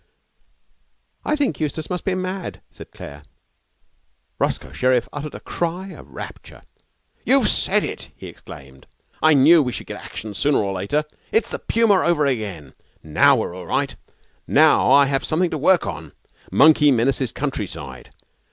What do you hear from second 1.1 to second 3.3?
'I think Eustace must be mad,' said Claire.